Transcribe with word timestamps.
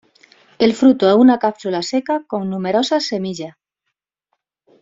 El 0.57 0.73
fruto 0.73 1.07
es 1.11 1.15
una 1.15 1.37
cápsula 1.37 1.83
seca 1.83 2.23
con 2.25 2.49
numerosas 2.49 3.05
semillas. 3.05 3.55